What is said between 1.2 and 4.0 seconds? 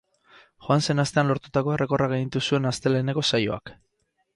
lortutako errekorra gainditu zuen asteleheneko saioak.